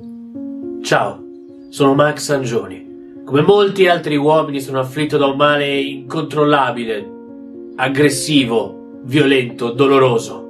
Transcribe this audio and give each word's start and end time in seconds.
Ciao, 0.00 1.24
sono 1.70 1.92
Max 1.94 2.18
Sangioni. 2.22 3.22
Come 3.24 3.42
molti 3.42 3.88
altri 3.88 4.16
uomini 4.16 4.60
sono 4.60 4.78
afflitto 4.78 5.16
da 5.16 5.26
un 5.26 5.36
male 5.36 5.76
incontrollabile, 5.76 7.10
aggressivo, 7.74 9.00
violento, 9.02 9.72
doloroso. 9.72 10.48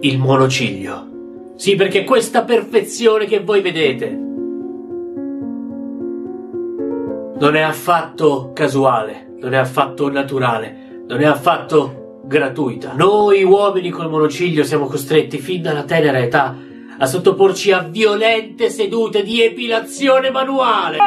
Il 0.00 0.18
monociglio. 0.18 1.52
Sì, 1.56 1.74
perché 1.74 2.04
questa 2.04 2.44
perfezione 2.44 3.26
che 3.26 3.40
voi 3.40 3.60
vedete 3.60 4.08
non 7.38 7.54
è 7.54 7.60
affatto 7.60 8.52
casuale, 8.54 9.34
non 9.40 9.52
è 9.52 9.58
affatto 9.58 10.10
naturale, 10.10 11.02
non 11.06 11.20
è 11.20 11.26
affatto 11.26 12.22
gratuita. 12.24 12.94
Noi 12.94 13.44
uomini 13.44 13.90
col 13.90 14.08
monociglio 14.08 14.64
siamo 14.64 14.86
costretti 14.86 15.36
fin 15.36 15.60
dalla 15.60 15.84
tenera 15.84 16.18
età 16.18 16.64
a 17.00 17.06
sottoporci 17.06 17.70
a 17.70 17.80
violente 17.80 18.70
sedute 18.70 19.22
di 19.22 19.40
epilazione 19.40 20.30
manuale. 20.30 20.98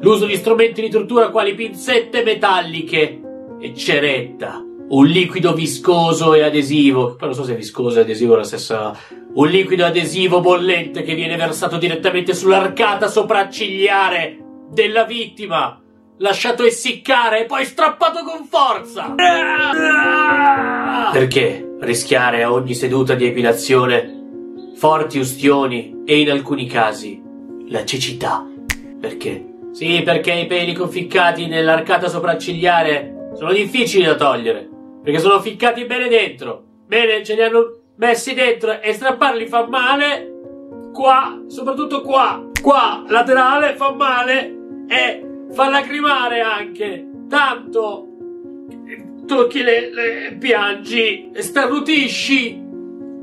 L'uso 0.00 0.26
di 0.26 0.36
strumenti 0.36 0.80
di 0.80 0.88
tortura 0.88 1.30
quali 1.30 1.54
pinzette 1.54 2.22
metalliche 2.22 3.20
e 3.60 3.74
ceretta. 3.74 4.64
Un 4.88 5.06
liquido 5.06 5.52
viscoso 5.54 6.34
e 6.34 6.42
adesivo, 6.42 7.16
poi 7.16 7.28
non 7.28 7.34
so 7.34 7.44
se 7.44 7.54
viscoso 7.54 7.98
e 7.98 8.02
adesivo 8.02 8.34
è 8.34 8.36
la 8.36 8.44
stessa. 8.44 8.96
Un 9.34 9.48
liquido 9.48 9.84
adesivo 9.84 10.40
bollente 10.40 11.02
che 11.02 11.14
viene 11.14 11.36
versato 11.36 11.78
direttamente 11.78 12.34
sull'arcata 12.34 13.08
sopraccigliare 13.08 14.38
della 14.70 15.04
vittima, 15.04 15.80
lasciato 16.18 16.62
essiccare 16.64 17.40
e 17.40 17.44
poi 17.46 17.64
strappato 17.64 18.22
con 18.22 18.44
forza. 18.44 19.14
Perché 21.10 21.76
rischiare 21.80 22.42
a 22.42 22.52
ogni 22.52 22.74
seduta 22.74 23.14
di 23.14 23.26
epilazione 23.26 24.21
forti 24.74 25.18
ustioni 25.18 26.02
e 26.04 26.20
in 26.20 26.30
alcuni 26.30 26.66
casi 26.66 27.22
la 27.68 27.84
cecità? 27.84 28.46
Perché? 29.00 29.46
Sì, 29.72 30.02
perché 30.04 30.32
i 30.32 30.46
peli 30.46 30.74
conficcati 30.74 31.46
nell'arcata 31.46 32.08
sopraccigliare 32.08 33.30
sono 33.34 33.52
difficili 33.52 34.04
da 34.04 34.14
togliere, 34.14 34.68
perché 35.02 35.18
sono 35.18 35.40
ficcati 35.40 35.84
bene 35.86 36.08
dentro. 36.08 36.64
Bene, 36.86 37.24
ce 37.24 37.34
li 37.34 37.42
hanno 37.42 37.78
messi 37.96 38.34
dentro 38.34 38.80
e 38.80 38.92
strapparli 38.92 39.46
fa 39.46 39.66
male. 39.66 40.30
Qua, 40.92 41.42
soprattutto 41.46 42.02
qua, 42.02 42.50
qua, 42.60 43.04
laterale 43.08 43.74
fa 43.76 43.92
male 43.92 44.56
e 44.88 45.26
fa 45.52 45.70
lacrimare 45.70 46.40
anche. 46.40 47.06
Tanto 47.28 48.08
tocchi 49.26 49.62
le, 49.62 49.90
le 49.92 50.36
piangi, 50.38 51.30
starnutisci. 51.32 52.61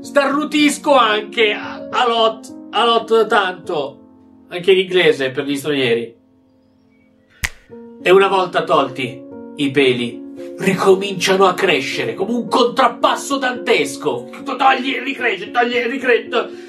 Starnutisco 0.00 0.94
anche 0.94 1.52
a 1.52 2.06
lot, 2.06 2.68
a 2.70 2.84
lot 2.84 3.26
tanto. 3.26 3.96
Anche 4.48 4.72
in 4.72 4.78
inglese 4.78 5.30
per 5.30 5.44
gli 5.44 5.56
stranieri. 5.56 6.16
E 8.02 8.10
una 8.10 8.28
volta 8.28 8.64
tolti 8.64 9.22
i 9.56 9.70
peli, 9.70 10.20
ricominciano 10.58 11.46
a 11.46 11.54
crescere 11.54 12.14
come 12.14 12.32
un 12.32 12.48
contrappasso 12.48 13.36
dantesco. 13.36 14.30
Togli 14.44 14.94
e 14.94 15.02
ricresce, 15.02 15.50
togli 15.50 15.74
e 15.74 15.86
ricresce. 15.86 16.68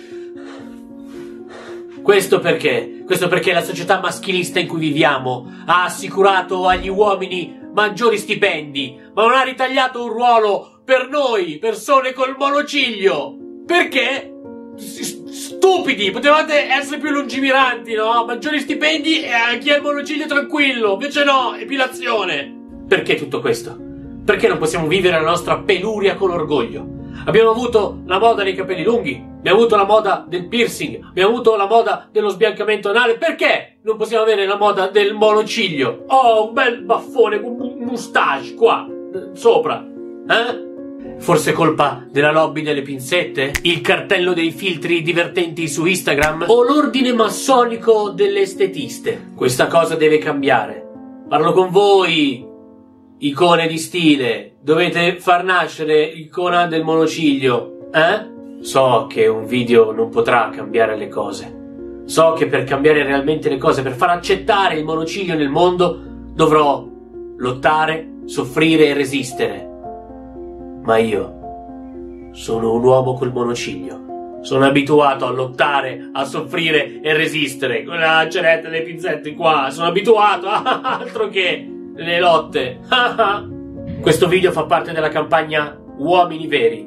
Questo 2.01 2.39
perché? 2.39 3.03
Questo 3.05 3.27
perché 3.27 3.53
la 3.53 3.63
società 3.63 3.99
maschilista 3.99 4.59
in 4.59 4.67
cui 4.67 4.79
viviamo 4.79 5.49
ha 5.65 5.85
assicurato 5.85 6.67
agli 6.67 6.89
uomini 6.89 7.59
maggiori 7.73 8.17
stipendi, 8.17 8.99
ma 9.13 9.23
non 9.23 9.33
ha 9.33 9.43
ritagliato 9.43 10.03
un 10.03 10.09
ruolo 10.09 10.70
per 10.91 11.07
noi, 11.07 11.57
persone 11.57 12.11
col 12.11 12.35
monociglio. 12.37 13.37
Perché? 13.65 14.29
Stupidi, 14.75 16.11
potevate 16.11 16.69
essere 16.69 16.99
più 16.99 17.11
lungimiranti, 17.11 17.93
no? 17.93 18.25
Maggiori 18.25 18.59
stipendi 18.59 19.21
e 19.21 19.31
a 19.31 19.57
chi 19.57 19.69
ha 19.69 19.77
il 19.77 19.83
monociglio 19.83 20.25
tranquillo. 20.25 20.91
Invece 20.91 21.23
no, 21.23 21.55
epilazione. 21.55 22.83
Perché 22.89 23.15
tutto 23.15 23.39
questo? 23.39 23.73
Perché 24.25 24.49
non 24.49 24.57
possiamo 24.57 24.87
vivere 24.87 25.15
la 25.15 25.29
nostra 25.29 25.59
peluria 25.59 26.15
con 26.15 26.31
orgoglio? 26.31 26.85
Abbiamo 27.23 27.51
avuto 27.51 28.01
la 28.05 28.19
moda 28.19 28.43
dei 28.43 28.53
capelli 28.53 28.83
lunghi, 28.83 29.13
abbiamo 29.37 29.59
avuto 29.59 29.77
la 29.77 29.85
moda 29.85 30.25
del 30.27 30.49
piercing, 30.49 31.05
abbiamo 31.07 31.31
avuto 31.31 31.55
la 31.55 31.67
moda 31.67 32.09
dello 32.11 32.27
sbiancamento 32.27 32.89
anale. 32.89 33.15
Perché 33.17 33.77
non 33.83 33.95
possiamo 33.95 34.23
avere 34.23 34.45
la 34.45 34.57
moda 34.57 34.87
del 34.87 35.13
monociglio? 35.13 36.03
Oh, 36.07 36.47
un 36.47 36.53
bel 36.53 36.81
baffone 36.81 37.39
con 37.39 37.55
un 37.61 37.77
moustache 37.77 38.55
qua, 38.55 38.85
sopra. 39.31 39.87
Eh? 40.27 40.69
Forse 41.21 41.51
colpa 41.51 42.03
della 42.09 42.31
lobby 42.31 42.63
delle 42.63 42.81
pinzette? 42.81 43.51
Il 43.61 43.81
cartello 43.81 44.33
dei 44.33 44.49
filtri 44.49 45.03
divertenti 45.03 45.67
su 45.67 45.85
Instagram? 45.85 46.45
O 46.47 46.63
l'ordine 46.63 47.13
massonico 47.13 48.09
delle 48.09 48.39
estetiste? 48.41 49.29
Questa 49.35 49.67
cosa 49.67 49.93
deve 49.93 50.17
cambiare. 50.17 50.83
Parlo 51.29 51.53
con 51.53 51.69
voi, 51.69 52.43
icone 53.19 53.67
di 53.67 53.77
stile. 53.77 54.55
Dovete 54.61 55.19
far 55.19 55.43
nascere 55.43 56.11
l'icona 56.11 56.65
del 56.65 56.83
monociglio, 56.83 57.89
eh? 57.93 58.61
So 58.61 59.05
che 59.07 59.27
un 59.27 59.45
video 59.45 59.91
non 59.91 60.09
potrà 60.09 60.49
cambiare 60.49 60.97
le 60.97 61.07
cose. 61.07 62.01
So 62.05 62.33
che 62.33 62.47
per 62.47 62.63
cambiare 62.63 63.03
realmente 63.03 63.47
le 63.47 63.57
cose, 63.57 63.83
per 63.83 63.93
far 63.93 64.09
accettare 64.09 64.75
il 64.75 64.83
monociglio 64.83 65.35
nel 65.35 65.49
mondo, 65.49 65.99
dovrò 66.33 66.83
lottare, 67.37 68.21
soffrire 68.25 68.87
e 68.87 68.93
resistere. 68.93 69.69
Ma 70.91 70.97
io 70.97 72.31
sono 72.33 72.73
un 72.73 72.83
uomo 72.83 73.13
col 73.13 73.31
monociglio. 73.31 74.39
Sono 74.41 74.65
abituato 74.65 75.25
a 75.25 75.31
lottare, 75.31 76.09
a 76.11 76.25
soffrire 76.25 76.99
e 76.99 77.13
resistere. 77.13 77.85
Con 77.85 77.97
la 77.97 78.27
ceretta 78.29 78.67
delle 78.67 78.83
pinzette 78.83 79.33
qua. 79.33 79.69
Sono 79.69 79.87
abituato 79.87 80.47
a 80.49 80.81
altro 80.99 81.29
che 81.29 81.65
le 81.95 82.19
lotte. 82.19 82.79
Questo 84.01 84.27
video 84.27 84.51
fa 84.51 84.65
parte 84.65 84.91
della 84.91 85.07
campagna 85.07 85.79
Uomini 85.95 86.47
Veri, 86.47 86.85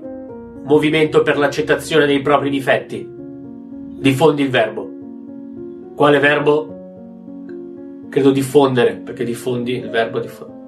movimento 0.64 1.22
per 1.22 1.38
l'accettazione 1.38 2.04
dei 2.04 2.20
propri 2.20 2.50
difetti. 2.50 3.08
Diffondi 3.08 4.42
il 4.42 4.50
verbo. 4.50 4.90
Quale 5.96 6.18
verbo? 6.18 6.68
Credo 8.10 8.30
diffondere, 8.32 8.96
perché 8.96 9.24
diffondi 9.24 9.78
il 9.78 9.88
verbo 9.88 10.18
diffondere. 10.18 10.62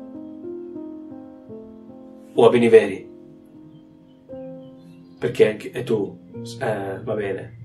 Uomini 2.32 2.68
veri. 2.70 3.14
Perché 5.26 5.48
anche 5.48 5.72
e 5.72 5.82
tu. 5.82 6.16
Eh, 6.60 7.00
va 7.02 7.14
bene. 7.14 7.56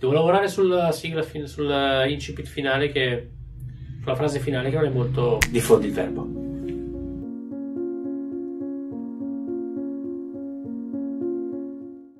Devo 0.00 0.12
lavorare 0.12 0.48
sulla 0.48 0.90
sigla, 0.90 1.22
fin- 1.22 1.46
sulla 1.46 2.06
incipit 2.06 2.46
finale 2.46 2.90
che. 2.90 3.30
sulla 4.00 4.16
frase 4.16 4.40
finale 4.40 4.68
che 4.68 4.74
non 4.76 4.86
è 4.86 4.90
molto. 4.90 5.38
Diffondi 5.48 5.86
il 5.86 5.92
verbo. 5.92 6.43